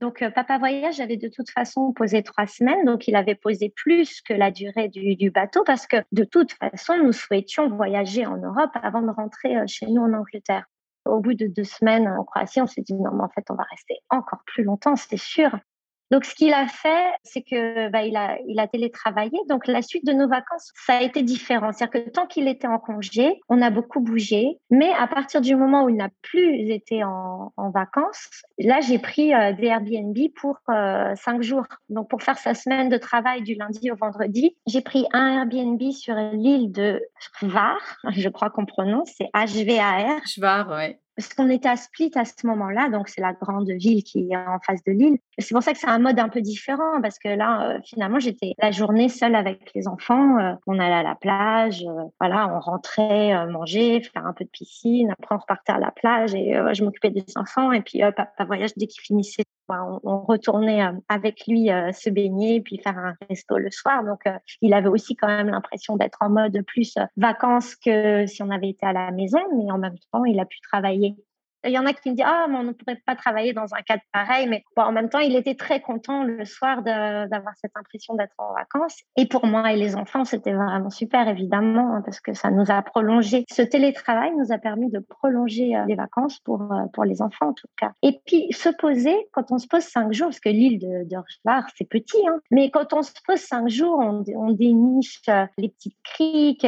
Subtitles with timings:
[0.00, 3.72] Donc, euh, Papa Voyage avait de toute façon posé trois semaines, donc il avait posé
[3.74, 8.36] plus que la durée du, bateau parce que de toute façon, nous souhaitions voyager en
[8.36, 10.66] Europe avant de rentrer euh, chez nous en Angleterre.
[11.04, 13.54] Au bout de deux semaines en Croatie, on s'est dit non, mais en fait, on
[13.54, 15.58] va rester encore plus longtemps, c'est sûr.
[16.10, 19.38] Donc, ce qu'il a fait, c'est que bah, il a, il a télétravaillé.
[19.48, 21.72] Donc, la suite de nos vacances, ça a été différent.
[21.72, 24.58] C'est-à-dire que tant qu'il était en congé, on a beaucoup bougé.
[24.70, 29.34] Mais à partir du moment où il n'a plus été en, vacances, là, j'ai pris
[29.34, 31.66] euh, des Airbnb pour euh, cinq jours.
[31.90, 35.82] Donc, pour faire sa semaine de travail du lundi au vendredi, j'ai pris un Airbnb
[35.92, 37.02] sur l'île de
[37.42, 37.78] Hvar.
[38.10, 40.22] Je crois qu'on prononce, c'est H-V-A-R.
[40.38, 44.04] Hvar, ouais parce qu'on était à Split à ce moment-là, donc c'est la grande ville
[44.04, 45.18] qui est en face de l'île.
[45.36, 48.20] C'est pour ça que c'est un mode un peu différent, parce que là, euh, finalement,
[48.20, 50.38] j'étais la journée seule avec les enfants.
[50.38, 54.50] Euh, on allait à la plage, euh, voilà, on rentrait manger, faire un peu de
[54.50, 57.72] piscine, après on repartait à la plage et je m'occupais des enfants.
[57.72, 62.10] Et puis, hop, papa voyage dès qu'il finissait on, retournait euh, avec lui euh, se
[62.10, 64.04] baigner puis faire un resto le soir.
[64.04, 68.42] Donc, euh, il avait aussi quand même l'impression d'être en mode plus vacances que si
[68.42, 71.16] on avait été à la maison, mais en même temps, il a pu travailler
[71.64, 73.74] il y en a qui me disent Ah, mais on ne pourrait pas travailler dans
[73.74, 74.46] un cadre pareil.
[74.48, 78.52] Mais en même temps, il était très content le soir d'avoir cette impression d'être en
[78.54, 78.96] vacances.
[79.16, 82.70] Et pour moi et les enfants, c'était vraiment super, évidemment, hein, parce que ça nous
[82.70, 83.44] a prolongé.
[83.50, 87.48] Ce télétravail nous a permis de prolonger euh, les vacances pour, euh, pour les enfants,
[87.48, 87.92] en tout cas.
[88.02, 91.16] Et puis, se poser, quand on se pose cinq jours, parce que l'île de, de
[91.76, 95.96] c'est petit, hein, mais quand on se pose cinq jours, on, déniche euh, les petites
[96.02, 96.66] criques,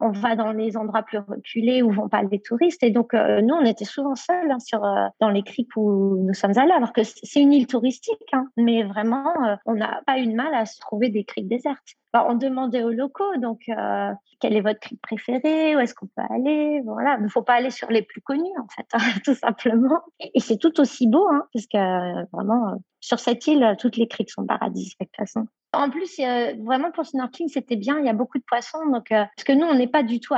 [0.00, 2.82] on va dans les endroits plus reculés où vont pas les touristes.
[2.82, 6.72] Et donc, nous, on était souvent Hein, euh, dans les criques où nous sommes allés,
[6.72, 8.48] alors que c'est une île touristique, hein.
[8.56, 11.96] mais vraiment, euh, on n'a pas eu de mal à se trouver des criques désertes.
[12.14, 16.22] On demandait aux locaux, donc, euh, quel est votre crique préféré Où est-ce qu'on peut
[16.30, 19.34] aller Voilà, il ne faut pas aller sur les plus connus, en fait, hein, tout
[19.34, 20.00] simplement.
[20.20, 24.46] Et, c'est tout aussi beau, parce que vraiment, sur cette île, toutes les criques sont
[24.46, 25.46] paradisiaques, de toute façon.
[25.74, 26.20] En plus,
[26.66, 27.98] vraiment pour snorkeling, c'était bien.
[27.98, 28.84] Il y a beaucoup de poissons.
[28.92, 30.34] Donc, euh, parce que nous, on n'est pas du tout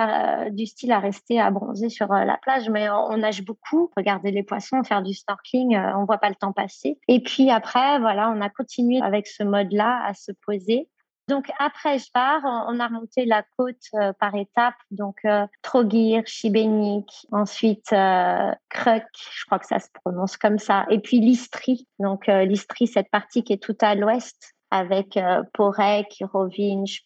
[0.53, 3.91] du style à rester à bronzer sur euh, la plage, mais on, nage beaucoup.
[3.97, 7.01] Regarder les poissons, faire du snorkeling, euh, on voit pas le temps passer.
[7.09, 10.89] Et puis après, voilà, on a continué avec ce mode-là à se poser.
[11.29, 13.77] Donc après je pars, on a remonté la côte
[14.21, 15.23] par étapes, donc
[15.63, 21.87] Trogir, Chibenik, ensuite Kruk, je crois que ça se prononce comme ça, et puis Listri.
[21.99, 27.05] Donc Listri, cette partie qui est tout à l'ouest, avec euh, Porec, Rovinj,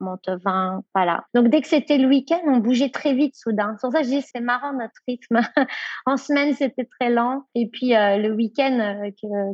[0.00, 1.24] Montevin, voilà.
[1.32, 3.76] Donc dès que c'était le week-end, on bougeait très vite soudain.
[3.80, 5.40] Pour ça je dis c'est marrant notre rythme.
[6.06, 9.10] en semaine c'était très lent et puis euh, le week-end euh,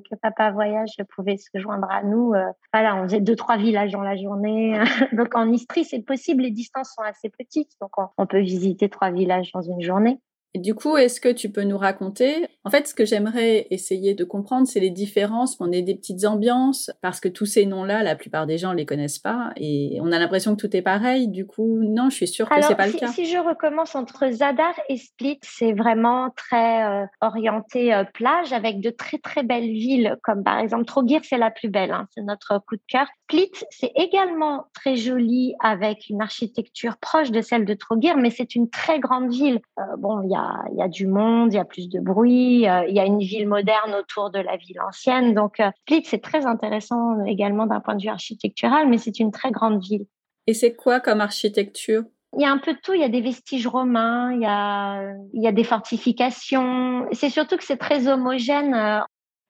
[0.08, 2.32] que, papa voyage pouvait se joindre à nous.
[2.72, 4.80] voilà, on faisait deux trois villages dans la journée.
[5.12, 9.10] donc en Istrie c'est possible, les distances sont assez petites, donc on peut visiter trois
[9.10, 10.18] villages dans une journée.
[10.54, 12.46] Et du coup, est-ce que tu peux nous raconter?
[12.64, 15.56] En fait, ce que j'aimerais essayer de comprendre, c'est les différences.
[15.60, 18.84] On est des petites ambiances parce que tous ces noms-là, la plupart des gens les
[18.84, 21.28] connaissent pas et on a l'impression que tout est pareil.
[21.28, 23.06] Du coup, non, je suis sûre que c'est pas le cas.
[23.08, 28.80] Si je recommence entre Zadar et Split, c'est vraiment très euh, orienté euh, plage avec
[28.80, 32.22] de très très belles villes comme par exemple Trogir, c'est la plus belle, hein, c'est
[32.22, 33.06] notre coup de cœur.
[33.30, 38.56] Split, c'est également très joli avec une architecture proche de celle de Trogir, mais c'est
[38.56, 39.60] une très grande ville.
[39.78, 42.68] Euh, bon, il y a y a du monde, il y a plus de bruit,
[42.68, 45.32] euh, il y a une ville moderne autour de la ville ancienne.
[45.32, 49.30] Donc, euh, Split, c'est très intéressant également d'un point de vue architectural, mais c'est une
[49.30, 50.06] très grande ville.
[50.48, 52.02] Et c'est quoi comme architecture?
[52.36, 52.94] Il y a un peu de tout.
[52.94, 57.06] Il y a des vestiges romains, il y a, il y a des fortifications.
[57.12, 59.04] C'est surtout que c'est très homogène.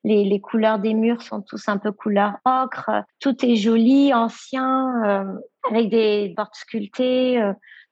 [0.05, 2.91] Euh, les, les, couleurs des murs sont tous un peu couleur ocre.
[3.19, 5.38] Tout est joli, ancien,
[5.69, 7.41] avec des portes sculptées.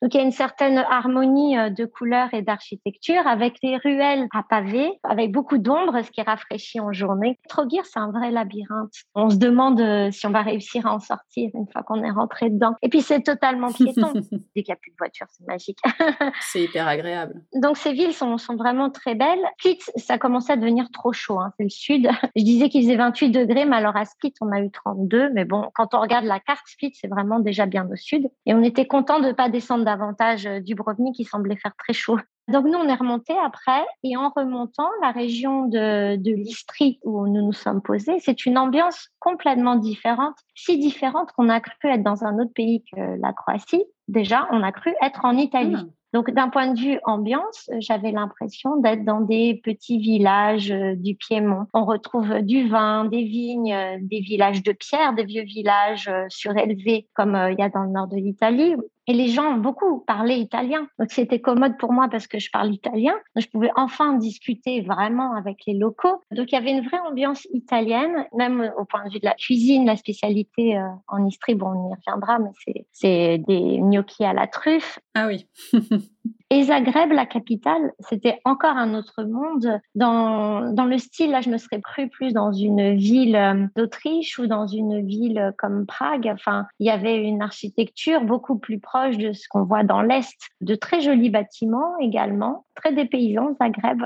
[0.01, 4.29] Donc il y a une certaine harmonie euh, de couleurs et d'architecture avec des ruelles
[4.33, 7.39] à pavés, avec beaucoup d'ombre, ce qui rafraîchit en journée.
[7.49, 8.93] Trogir, c'est un vrai labyrinthe.
[9.17, 12.11] On se demande euh, si on va réussir à en sortir une fois qu'on est
[12.11, 12.75] rentré dedans.
[12.83, 14.13] Et puis c'est totalement piéton.
[14.55, 15.79] Dès qu'il n'y a plus de voiture, c'est magique.
[16.41, 17.43] c'est hyper agréable.
[17.55, 19.45] Donc ces villes sont, sont vraiment très belles.
[19.59, 21.41] Split, ça commençait à devenir trop chaud.
[21.41, 21.53] Hein.
[21.57, 22.09] C'est le sud.
[22.37, 25.31] Je disais qu'il faisait 28 degrés, mais alors à Split, on a eu 32.
[25.35, 28.29] Mais bon, quand on regarde la carte, Split, c'est vraiment déjà bien au sud.
[28.47, 31.75] Et on était content de ne pas descendre davantage euh, du Brovnik qui semblait faire
[31.77, 32.19] très chaud.
[32.49, 37.27] Donc nous, on est remonté après et en remontant, la région de, de l'Istrie où
[37.27, 42.03] nous nous sommes posés, c'est une ambiance complètement différente, si différente qu'on a cru être
[42.03, 43.85] dans un autre pays que la Croatie.
[44.09, 45.77] Déjà, on a cru être en Italie.
[45.77, 45.91] Hmm.
[46.13, 51.15] Donc, d'un point de vue ambiance, j'avais l'impression d'être dans des petits villages euh, du
[51.15, 51.67] Piémont.
[51.75, 57.07] On retrouve du vin, des vignes, euh, des villages de pierre, des vieux villages surélevés
[57.15, 58.75] comme il y a dans le nord de l'Italie
[59.09, 60.87] Et les gens beaucoup parlé italien.
[60.99, 63.15] Donc c'était commode pour moi parce que je parle italien.
[63.37, 66.21] Je pouvais enfin discuter vraiment avec les locaux.
[66.31, 69.35] Donc il y avait une vraie ambiance italienne, même au point de vue de la
[69.35, 71.55] cuisine, la spécialité euh, en Istrie.
[71.55, 72.51] Bon, on y reviendra, mais
[72.93, 74.99] c'est des gnocchis à la truffe.
[75.15, 75.47] Ah oui.
[76.51, 79.81] Et Zagreb, la capitale, c'était encore un autre monde.
[79.95, 84.39] Dans, dans le style, là, je me serais cru plus dans une ville euh, d'Autriche
[84.39, 86.31] ou dans une ville comme Prague.
[86.33, 90.37] Enfin, il y avait une architecture beaucoup plus proche de ce qu'on voit dans l'Est.
[90.61, 94.03] De très jolis bâtiments également, très dépaysants, Zagreb.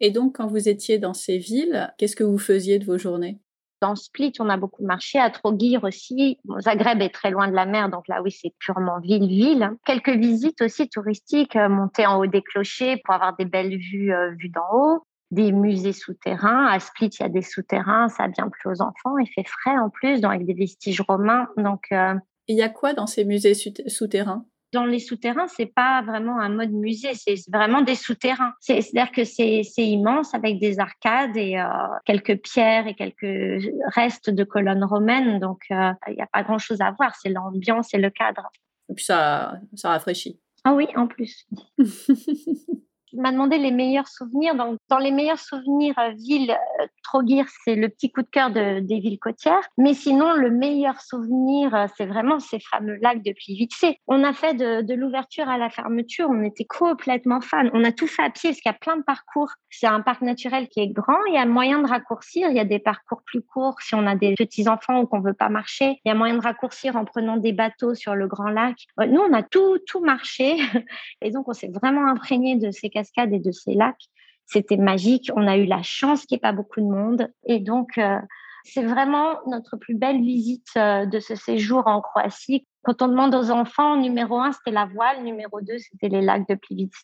[0.00, 3.38] Et donc, quand vous étiez dans ces villes, qu'est-ce que vous faisiez de vos journées?
[3.80, 5.18] Dans Split, on a beaucoup marché.
[5.18, 6.38] À Trogir aussi.
[6.60, 9.72] Zagreb est très loin de la mer, donc là, oui, c'est purement ville-ville.
[9.84, 14.12] Quelques visites aussi touristiques, euh, monter en haut des clochers pour avoir des belles vues,
[14.12, 15.02] euh, vues d'en haut.
[15.30, 16.66] Des musées souterrains.
[16.66, 18.08] À Split, il y a des souterrains.
[18.08, 19.16] Ça a bien plu aux enfants.
[19.18, 21.48] Il fait frais en plus, donc avec des vestiges romains.
[21.56, 22.14] Donc, euh,
[22.48, 24.44] il y a quoi dans ces musées souterrains?
[24.72, 28.52] Dans les souterrains, c'est pas vraiment un mode musée, c'est vraiment des souterrains.
[28.60, 31.64] C'est-à-dire que c'est immense avec des arcades et euh,
[32.04, 33.64] quelques pierres et quelques
[33.94, 35.38] restes de colonnes romaines.
[35.40, 37.14] Donc, euh, il n'y a pas grand-chose à voir.
[37.16, 38.50] C'est l'ambiance et le cadre.
[38.88, 40.38] Et puis ça, ça rafraîchit.
[40.64, 41.46] Ah oui, en plus.
[43.14, 44.54] m'a demandé les meilleurs souvenirs.
[44.54, 48.50] Donc, dans les meilleurs souvenirs euh, ville, euh, Trogir, c'est le petit coup de cœur
[48.50, 49.62] de, des villes côtières.
[49.78, 53.84] Mais sinon, le meilleur souvenir, euh, c'est vraiment ces fameux lacs de Plivice.
[54.06, 57.68] On a fait de, de l'ouverture à la fermeture, on était complètement fans.
[57.72, 59.50] On a tout fait à pied parce qu'il y a plein de parcours.
[59.70, 61.18] C'est un parc naturel qui est grand.
[61.28, 62.48] Il y a moyen de raccourcir.
[62.50, 65.20] Il y a des parcours plus courts si on a des petits enfants ou qu'on
[65.20, 66.00] veut pas marcher.
[66.04, 68.76] Il y a moyen de raccourcir en prenant des bateaux sur le grand lac.
[68.98, 70.56] Nous, on a tout, tout marché.
[71.22, 74.08] Et donc, on s'est vraiment imprégné de ces cascades et de ces lacs.
[74.46, 75.30] C'était magique.
[75.36, 77.28] On a eu la chance qu'il n'y ait pas beaucoup de monde.
[77.46, 78.18] Et donc, euh,
[78.64, 82.66] c'est vraiment notre plus belle visite euh, de ce séjour en Croatie.
[82.82, 86.48] Quand on demande aux enfants, numéro un, c'était la voile, numéro deux, c'était les lacs
[86.48, 87.02] de Plivice.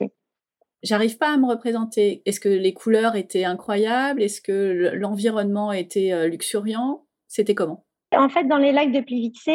[0.82, 2.22] J'arrive pas à me représenter.
[2.26, 4.22] Est-ce que les couleurs étaient incroyables?
[4.22, 7.06] Est-ce que l'environnement était euh, luxuriant?
[7.28, 7.84] C'était comment?
[8.14, 9.48] En fait, dans les lacs de Plivice,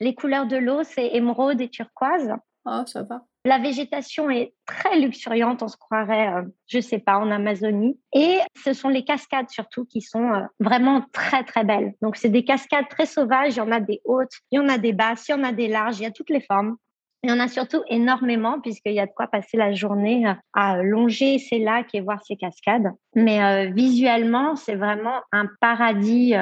[0.00, 2.32] les couleurs de l'eau, c'est émeraude et turquoise.
[2.64, 3.24] Ah, ça va.
[3.46, 7.98] La végétation est très luxuriante, on se croirait, euh, je sais pas, en Amazonie.
[8.14, 11.92] Et ce sont les cascades surtout qui sont euh, vraiment très très belles.
[12.00, 13.54] Donc c'est des cascades très sauvages.
[13.54, 15.44] Il y en a des hautes, il y en a des basses, il y en
[15.44, 16.76] a des larges, il y a toutes les formes.
[17.22, 20.32] Il y en a surtout énormément puisqu'il y a de quoi passer la journée euh,
[20.54, 22.92] à longer ces lacs et voir ces cascades.
[23.14, 26.34] Mais visuellement, c'est vraiment un paradis.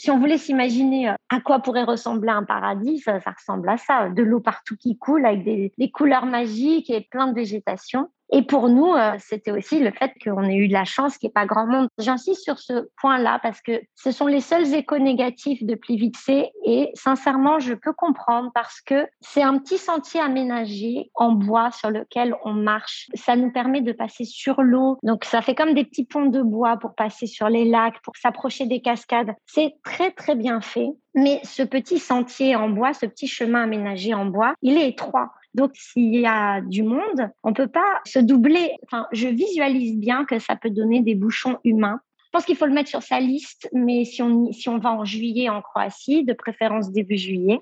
[0.00, 4.08] Si on voulait s'imaginer euh, à quoi pourrait ressembler un paradis, ça, ressemble à ça.
[4.08, 8.08] De l'eau partout qui coule avec des, des couleurs magiques et plein de végétation.
[8.32, 11.28] Et pour nous, euh, c'était aussi le fait qu'on ait eu de la chance qu'il
[11.28, 11.88] n'y ait pas grand monde.
[11.98, 16.90] J'insiste sur ce point-là parce que ce sont les seuls échos négatifs de Plivice et
[16.94, 22.34] sincèrement, je peux comprendre parce que c'est un petit sentier aménagé en bois sur lequel
[22.44, 23.08] on marche.
[23.14, 24.98] Ça nous permet de passer sur l'eau.
[25.02, 28.16] Donc, ça fait comme des petits ponts de bois pour passer sur les lacs, pour
[28.16, 29.34] s'approcher des cascades.
[29.46, 30.90] C'est très, très bien fait.
[31.14, 35.32] Mais ce petit sentier en bois, ce petit chemin aménagé en bois, il est étroit.
[35.54, 38.72] Donc, s'il y a du monde, on peut pas se doubler.
[38.84, 42.00] Enfin, je visualise bien que ça peut donner des bouchons humains.
[42.26, 44.92] Je pense qu'il faut le mettre sur sa liste, mais si on, si on va
[44.92, 47.58] en juillet en Croatie, de préférence début juillet,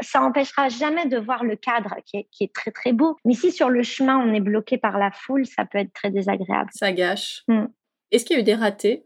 [0.00, 3.16] ça empêchera jamais de voir le cadre qui est, qui est, très très beau.
[3.24, 6.10] Mais si sur le chemin on est bloqué par la foule, ça peut être très
[6.10, 6.70] désagréable.
[6.72, 7.42] Ça gâche.
[7.48, 7.66] Hmm.
[8.10, 9.04] Est-ce qu'il y a eu des ratés?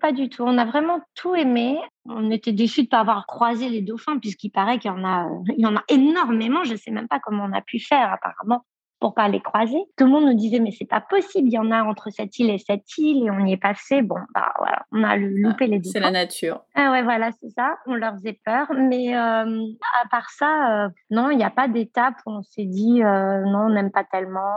[0.00, 0.42] Pas du tout.
[0.44, 1.78] On a vraiment tout aimé.
[2.06, 5.04] On était déçus de ne pas avoir croisé les dauphins, puisqu'il paraît qu'il y en
[5.04, 6.64] a, il y en a énormément.
[6.64, 8.64] Je ne sais même pas comment on a pu faire, apparemment,
[9.00, 9.78] pour pas les croiser.
[9.96, 11.48] Tout le monde nous disait, mais c'est pas possible.
[11.48, 14.02] Il y en a entre cette île et cette île, et on y est passé.
[14.02, 15.90] Bon, bah voilà, on a loupé ah, les dauphins.
[15.92, 16.62] C'est la nature.
[16.74, 17.76] Ah ouais, voilà, c'est ça.
[17.86, 18.66] On leur faisait peur.
[18.74, 19.64] Mais euh,
[20.02, 23.42] à part ça, euh, non, il n'y a pas d'étape où on s'est dit, euh,
[23.44, 24.56] non, on n'aime pas tellement.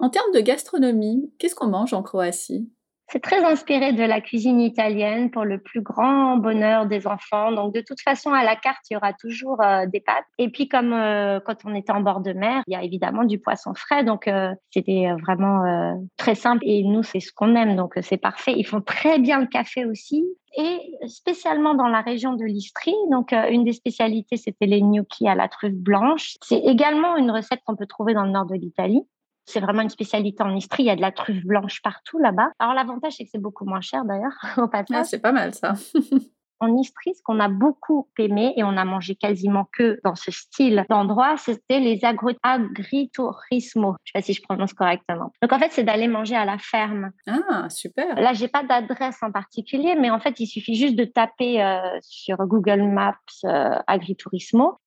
[0.00, 2.70] En termes de gastronomie, qu'est-ce qu'on mange en Croatie?
[3.10, 7.52] C'est très inspiré de la cuisine italienne pour le plus grand bonheur des enfants.
[7.52, 10.26] Donc de toute façon, à la carte, il y aura toujours euh, des pâtes.
[10.36, 13.24] Et puis comme euh, quand on était en bord de mer, il y a évidemment
[13.24, 14.04] du poisson frais.
[14.04, 16.62] Donc euh, c'était vraiment très simple.
[16.66, 17.76] Et nous, c'est ce qu'on aime.
[17.76, 18.52] Donc c'est parfait.
[18.56, 20.24] Ils font très bien le café aussi.
[20.58, 25.34] Et spécialement dans la région de l'Istrie, donc une des spécialités, c'était les gnocchis à
[25.34, 26.36] la truffe blanche.
[26.42, 29.02] C'est également une recette qu'on peut trouver dans le nord de l'Italie.
[29.48, 30.82] C'est vraiment une spécialité en Istrie.
[30.82, 32.50] Il y a de la truffe blanche partout là-bas.
[32.58, 34.96] Alors l'avantage, c'est que c'est beaucoup moins cher d'ailleurs au passage.
[34.96, 35.74] Ah, c'est pas mal ça.
[36.60, 40.30] en Istrie, ce qu'on a beaucoup aimé et on a mangé quasiment que dans ce
[40.30, 43.96] style d'endroit, c'était les agriturismo.
[44.04, 45.32] Je sais pas si je prononce correctement.
[45.40, 47.12] Donc en fait, c'est d'aller manger à la ferme.
[47.26, 48.20] Ah, super.
[48.20, 51.78] Là, j'ai pas d'adresse en particulier, mais en fait, il suffit juste de taper euh,
[52.02, 53.14] sur Google Maps
[53.44, 54.78] euh, agriturismo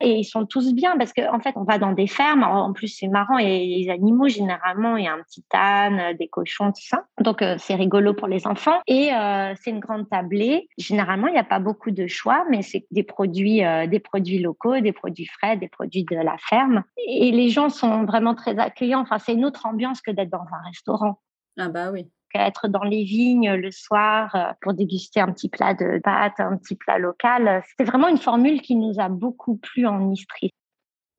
[0.00, 2.42] Et ils sont tous bien parce qu'en en fait, on va dans des fermes.
[2.42, 3.38] En plus, c'est marrant.
[3.38, 7.04] Et les animaux, généralement, il y a un petit âne, des cochons, tout ça.
[7.20, 8.78] Donc, euh, c'est rigolo pour les enfants.
[8.86, 10.68] Et euh, c'est une grande tablée.
[10.78, 14.38] Généralement, il n'y a pas beaucoup de choix, mais c'est des produits, euh, des produits
[14.38, 16.82] locaux, des produits frais, des produits de la ferme.
[17.08, 19.00] Et les gens sont vraiment très accueillants.
[19.00, 21.20] Enfin, c'est une autre ambiance que d'être dans un restaurant.
[21.58, 22.06] Ah bah oui
[22.40, 26.56] être dans les vignes le soir euh, pour déguster un petit plat de pâtes, un
[26.56, 27.62] petit plat local.
[27.68, 30.50] C'était vraiment une formule qui nous a beaucoup plu en Istrie.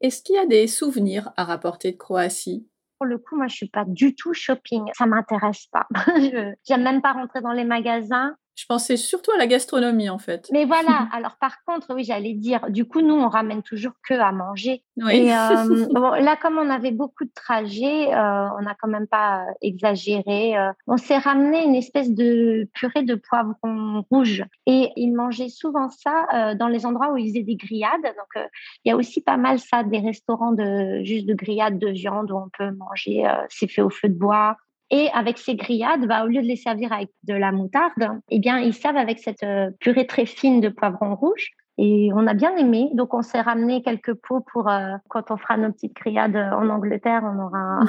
[0.01, 2.67] Est-ce qu'il y a des souvenirs à rapporter de Croatie?
[2.99, 4.89] Pour le coup, moi, je suis pas du tout shopping.
[4.97, 5.87] Ça m'intéresse pas.
[5.95, 8.35] je n'aime même pas rentrer dans les magasins.
[8.57, 10.49] Je pensais surtout à la gastronomie, en fait.
[10.51, 11.07] Mais voilà.
[11.13, 14.83] Alors, par contre, oui, j'allais dire, du coup, nous, on ramène toujours que à manger.
[15.11, 19.05] Et euh, bon, là, comme on avait beaucoup de trajets, euh, on n'a quand même
[19.05, 20.57] pas exagéré.
[20.57, 24.43] Euh, on s'est ramené une espèce de purée de poivron rouge.
[24.65, 28.01] Et ils mangeaient souvent ça dans les endroits où ils faisaient des grillades.
[28.01, 28.43] Donc,
[28.83, 32.31] il y a aussi pas mal ça, des restaurants de juste de grillades de viande
[32.31, 33.23] où on peut manger.
[33.49, 34.57] c'est fait au feu de bois.
[34.89, 38.39] Et avec ces grillades, bah, au lieu de les servir avec de la moutarde, eh
[38.39, 41.56] bien, ils servent avec cette euh, purée très fine de poivron rouge.
[41.79, 42.89] Et on a bien aimé.
[42.93, 46.69] Donc, on s'est ramené quelques pots pour euh, quand on fera nos petites criades en
[46.69, 47.79] Angleterre, on aura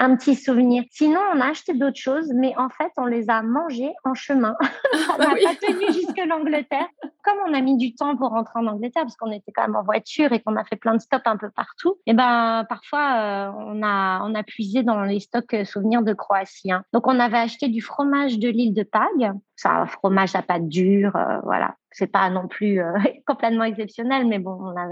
[0.00, 0.82] un, petit souvenir.
[0.90, 4.56] Sinon, on a acheté d'autres choses, mais en fait, on les a mangées en chemin.
[5.14, 6.88] on n'a pas tenu jusque l'Angleterre.
[7.22, 9.76] Comme on a mis du temps pour rentrer en Angleterre, parce qu'on était quand même
[9.76, 12.64] en voiture et qu'on a fait plein de stops un peu partout, et eh ben
[12.68, 16.72] parfois euh, on a on a puisé dans les stocks euh, souvenirs de Croatie.
[16.72, 16.82] Hein.
[16.92, 19.32] Donc, on avait acheté du fromage de l'île de Pag.
[19.54, 21.12] C'est un fromage à pâte dure,
[21.44, 22.92] voilà c'est pas non plus euh,
[23.26, 24.86] complètement exceptionnel, mais bon, on a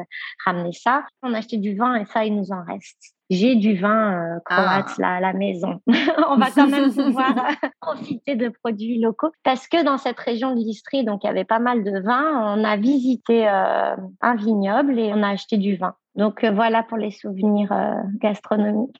[0.45, 1.05] ramené ça.
[1.23, 3.15] On a acheté du vin et ça, il nous en reste.
[3.31, 4.95] J'ai du vin euh, croate ah.
[4.99, 5.81] là à la maison.
[6.29, 10.55] on va quand même pouvoir euh, profiter de produits locaux parce que dans cette région
[10.55, 12.57] de l'Istrie, donc il y avait pas mal de vin.
[12.57, 15.95] On a visité un vignoble et on a acheté du vin.
[16.17, 17.73] Donc voilà pour les souvenirs
[18.21, 18.99] gastronomiques.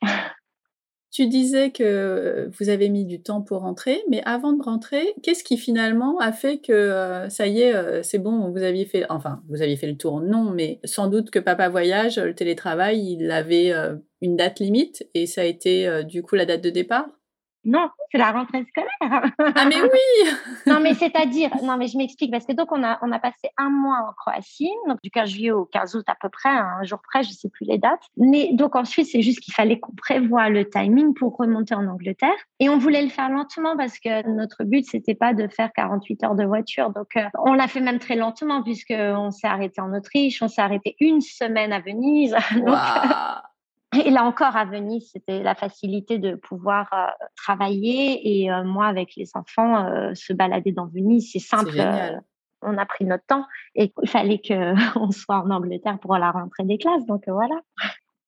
[1.15, 5.45] Tu disais que vous avez mis du temps pour rentrer, mais avant de rentrer, qu'est-ce
[5.45, 9.07] qui finalement a fait que euh, ça y est, euh, c'est bon, vous aviez fait,
[9.09, 13.13] enfin, vous aviez fait le tour, non, mais sans doute que Papa Voyage, le télétravail,
[13.13, 16.71] il avait euh, une date limite et ça a été du coup la date de
[16.71, 17.07] départ?
[17.65, 19.33] Non, c'est la rentrée scolaire.
[19.39, 20.31] Ah mais oui
[20.67, 23.49] Non mais c'est-à-dire, non mais je m'explique, parce que donc on a, on a passé
[23.57, 26.83] un mois en Croatie, donc du 15 juillet au 15 août à peu près, un
[26.85, 28.03] jour près, je ne sais plus les dates.
[28.17, 32.35] Mais donc ensuite, c'est juste qu'il fallait qu'on prévoie le timing pour remonter en Angleterre.
[32.61, 36.25] Et on voulait le faire lentement parce que notre but, c'était pas de faire 48
[36.25, 36.91] heures de voiture.
[36.91, 40.63] Donc euh, on l'a fait même très lentement puisqu'on s'est arrêté en Autriche, on s'est
[40.63, 42.37] arrêté une semaine à Venise.
[42.55, 42.77] Donc,
[44.05, 48.43] et là encore, à Venise, c'était la facilité de pouvoir euh, travailler.
[48.43, 51.81] Et euh, moi, avec les enfants, euh, se balader dans Venise, c'est simple.
[52.63, 56.65] on a pris notre temps et il fallait qu'on soit en Angleterre pour la rentrée
[56.65, 57.05] des classes.
[57.07, 57.61] Donc voilà.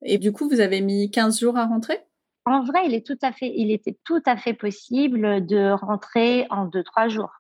[0.03, 2.01] Et du coup, vous avez mis 15 jours à rentrer?
[2.45, 6.47] En vrai, il, est tout à fait, il était tout à fait possible de rentrer
[6.51, 7.33] en 2-3 jours.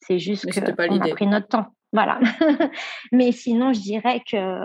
[0.00, 1.66] C'est juste qu'on a pris notre temps.
[1.92, 2.18] Voilà.
[3.12, 4.64] Mais sinon, je dirais que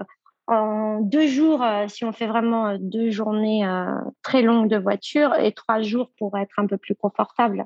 [0.53, 3.85] en deux jours, euh, si on fait vraiment euh, deux journées euh,
[4.21, 7.65] très longues de voiture et trois jours pour être un peu plus confortable.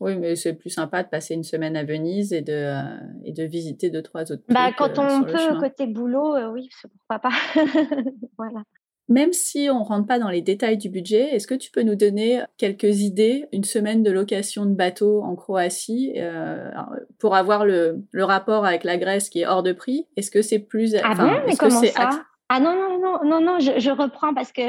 [0.00, 2.74] Oui, mais c'est plus sympa de passer une semaine à Venise et de,
[3.24, 7.30] et de visiter deux, trois autres bah, Quand on peut, côté boulot, oui, pourquoi pas.
[8.38, 8.64] voilà.
[9.08, 11.94] Même si on rentre pas dans les détails du budget, est-ce que tu peux nous
[11.94, 16.70] donner quelques idées, une semaine de location de bateau en Croatie, euh,
[17.18, 20.06] pour avoir le, le, rapport avec la Grèce qui est hors de prix?
[20.16, 20.96] Est-ce que c'est plus...
[21.02, 22.24] Ah bon, mais comment ça?
[22.50, 24.62] ah non, non, non, non, non, je, je reprends parce que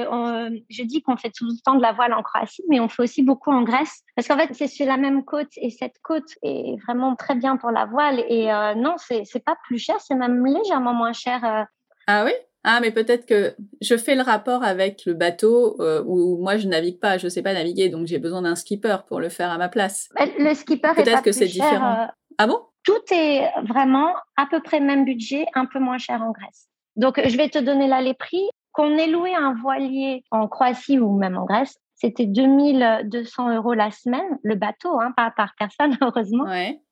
[0.70, 3.04] je dis qu'on fait tout le temps de la voile en Croatie, mais on fait
[3.04, 4.01] aussi beaucoup en Grèce.
[4.15, 7.58] Parce qu'en fait, c'est sur la même côte et cette côte est vraiment très bien
[7.58, 8.24] pour la voile.
[8.30, 11.44] Et euh, non, c'est pas plus cher, c'est même légèrement moins cher.
[11.44, 11.63] Euh.
[12.08, 12.32] Ah oui?
[12.68, 16.68] Ah, mais peut-être que je fais le rapport avec le bateau euh, où moi je
[16.68, 19.60] navigue pas, je sais pas naviguer, donc j'ai besoin d'un skipper pour le faire à
[19.60, 20.10] ma place.
[20.16, 22.02] Bah, le skipper peut-être que c'est différent.
[22.02, 22.06] Euh,
[22.40, 22.60] ah bon?
[22.84, 26.68] Tout est vraiment à peu près même budget, un peu moins cher en Grèce.
[26.96, 28.50] Donc je vais te donner là les prix.
[28.72, 33.92] Qu'on ait loué un voilier en Croatie ou même en Grèce, c'était 2200 euros la
[33.92, 36.46] semaine, le bateau, hein, pas par personne, heureusement,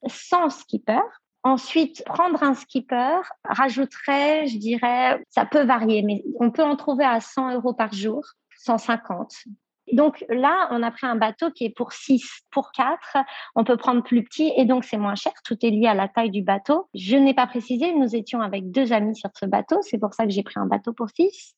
[0.07, 1.01] sans skipper.
[1.43, 7.03] Ensuite, prendre un skipper rajouterait, je dirais, ça peut varier, mais on peut en trouver
[7.03, 8.23] à 100 euros par jour,
[8.59, 9.33] 150.
[9.91, 13.17] Donc là, on a pris un bateau qui est pour 6, pour 4.
[13.55, 15.33] On peut prendre plus petit et donc c'est moins cher.
[15.43, 16.87] Tout est lié à la taille du bateau.
[16.93, 19.79] Je n'ai pas précisé, nous étions avec deux amis sur ce bateau.
[19.81, 21.55] C'est pour ça que j'ai pris un bateau pour 6.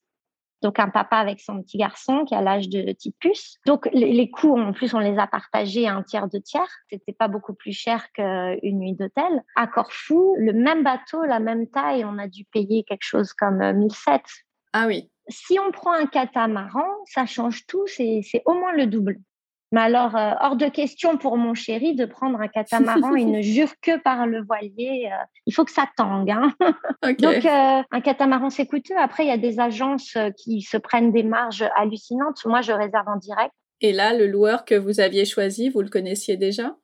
[0.66, 3.60] Donc un papa avec son petit garçon qui a l'âge de petite puce.
[3.68, 6.68] Donc les, coûts, en plus, on les a partagés à un tiers de tiers.
[6.90, 9.44] C'était pas beaucoup plus cher qu'une nuit d'hôtel.
[9.56, 13.60] À Corfou, le même bateau, la même taille, on a dû payer quelque chose comme
[13.60, 14.24] 1007.
[14.74, 15.12] Ah oui.
[15.28, 19.20] Si on prend un catamaran, ça change tout, c'est au moins le double.
[19.72, 23.16] Mais alors, euh, hors de question pour mon chéri de prendre un catamaran.
[23.16, 25.10] il ne jure que par le voilier.
[25.12, 26.32] Euh, il faut que ça tangue.
[26.32, 26.54] Hein.
[27.20, 28.98] Donc, euh, un catamaran, c'est coûteux.
[28.98, 32.46] Après, il y a des agences qui se prennent des marges hallucinantes.
[32.46, 33.52] Moi, je réserve en direct.
[33.82, 36.76] Et là, le loueur que vous aviez choisi, vous le connaissiez déjà?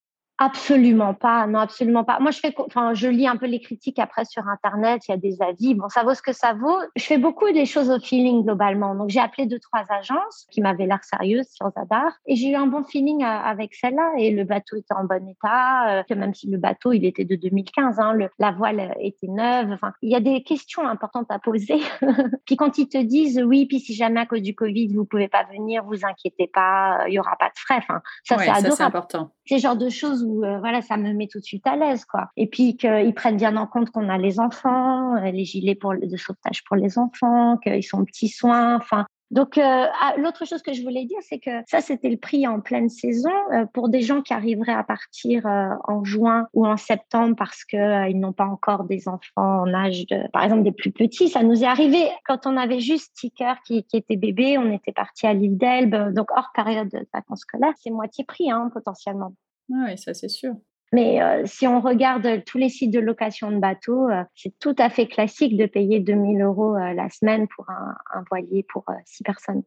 [0.43, 2.19] Absolument pas, non, absolument pas.
[2.19, 5.13] Moi, je fais, enfin, je lis un peu les critiques après sur Internet, il y
[5.13, 5.75] a des avis.
[5.75, 6.79] Bon, ça vaut ce que ça vaut.
[6.95, 8.95] Je fais beaucoup des choses au feeling globalement.
[8.95, 12.55] Donc, j'ai appelé deux, trois agences qui m'avaient l'air sérieuses sur Zadar et j'ai eu
[12.55, 16.49] un bon feeling avec celle-là et le bateau était en bon état, euh, même si
[16.49, 19.69] le bateau, il était de 2015, hein, le, la voile était neuve.
[19.73, 21.81] Enfin, il y a des questions importantes à poser.
[22.47, 25.27] puis quand ils te disent oui, puis si jamais à cause du Covid, vous pouvez
[25.27, 27.77] pas venir, vous inquiétez pas, il y aura pas de frais.
[27.77, 28.37] Enfin, ça,
[28.71, 29.29] c'est important.
[29.51, 32.29] C'est genre de choses euh, voilà, ça me met tout de suite à l'aise, quoi.
[32.37, 36.15] Et puis qu'ils prennent bien en compte qu'on a les enfants, euh, les gilets de
[36.15, 39.05] sauvetage pour les enfants, qu'ils sont petits soins, enfin.
[39.29, 42.47] Donc, euh, ah, l'autre chose que je voulais dire, c'est que ça, c'était le prix
[42.47, 43.29] en pleine saison
[43.73, 48.33] pour des gens qui arriveraient à partir en juin ou en septembre parce qu'ils n'ont
[48.33, 51.27] pas encore des enfants en âge de, par exemple, des plus petits.
[51.27, 54.93] Ça nous est arrivé quand on avait juste Ticker qui, qui était bébé, on était
[54.93, 59.33] parti à l'île d'Elbe, donc hors période de vacances scolaires, c'est moitié prix hein, potentiellement.
[59.73, 60.55] Ah oui, ça c'est sûr.
[60.93, 64.75] Mais euh, si on regarde tous les sites de location de bateaux, euh, c'est tout
[64.77, 68.85] à fait classique de payer 2000 euros euh, la semaine pour un, un voilier pour
[69.05, 69.63] six personnes.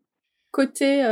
[0.50, 1.02] Côté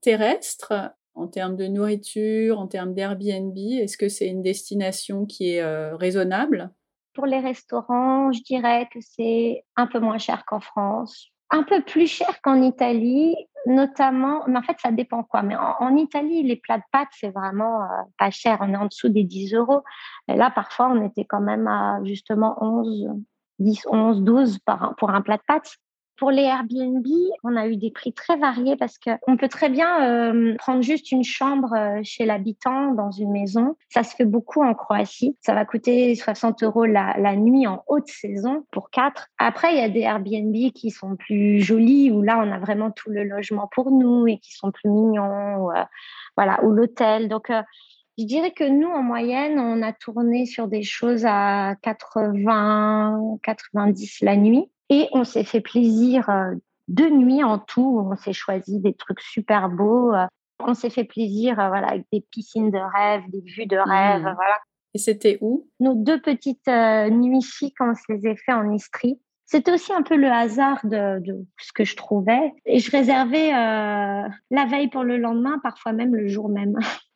[0.00, 0.72] terrestre,
[1.14, 6.72] en termes de nourriture, en termes d'Airbnb, est-ce que c'est une destination qui est raisonnable?
[7.14, 11.82] Pour les restaurants, je dirais que c'est un peu moins cher qu'en France, un peu
[11.82, 15.42] plus cher qu'en Italie, notamment, mais en fait, ça dépend quoi.
[15.42, 17.86] Mais en, Italie, les plats de pâtes, c'est vraiment euh,
[18.18, 18.58] pas cher.
[18.60, 19.82] On est en dessous des 10 euros.
[20.28, 23.08] Et là, parfois, on était quand même à justement 11,
[23.58, 24.58] 10, 11, 12
[24.98, 25.76] pour un plat de pâtes.
[26.16, 27.06] Pour les Airbnb,
[27.42, 31.10] on a eu des prix très variés parce qu'on peut très bien euh, prendre juste
[31.10, 33.76] une chambre euh, chez l'habitant dans une maison.
[33.88, 35.36] Ça se fait beaucoup en Croatie.
[35.40, 39.28] Ça va coûter 60 euros la, la nuit en haute saison pour quatre.
[39.38, 42.90] Après, il y a des Airbnb qui sont plus jolis où là, on a vraiment
[42.90, 45.56] tout le logement pour nous et qui sont plus mignons.
[45.56, 45.84] Ou, euh,
[46.36, 47.28] voilà, ou l'hôtel.
[47.28, 47.50] Donc,
[48.18, 54.20] je dirais que nous, en moyenne, on a tourné sur des choses à 80, 90
[54.20, 54.70] la nuit.
[54.88, 56.54] Et on s'est fait plaisir euh,
[56.88, 58.06] deux nuits en tout.
[58.10, 60.12] On s'est choisi des trucs super beaux.
[60.12, 60.26] Euh.
[60.60, 64.22] On s'est fait plaisir euh, voilà, avec des piscines de rêve, des vues de rêve.
[64.22, 64.34] Mmh.
[64.34, 64.58] Voilà.
[64.94, 65.68] Et c'était où?
[65.80, 69.18] Nos deux petites nuits chic, on se les a fait en Istrie.
[69.46, 71.22] C'était aussi un peu le hasard de,
[71.58, 72.52] ce que je trouvais.
[72.66, 76.78] Et je réservais la veille pour le lendemain, parfois même le jour même.